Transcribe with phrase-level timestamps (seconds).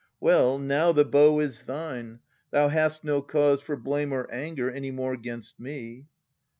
[0.19, 2.21] Well, now the bow is thine.
[2.49, 6.07] Thou hast no cause For blame or anger any more 'gainst me.